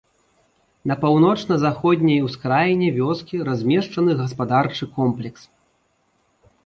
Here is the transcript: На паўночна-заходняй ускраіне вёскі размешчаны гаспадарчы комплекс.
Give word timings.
На 0.91 0.95
паўночна-заходняй 1.03 2.17
ускраіне 2.29 2.89
вёскі 2.97 3.35
размешчаны 3.53 4.11
гаспадарчы 4.23 4.85
комплекс. 4.97 5.41